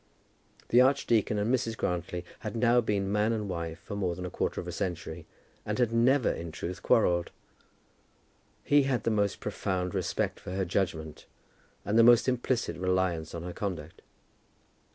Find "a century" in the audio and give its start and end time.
4.67-5.27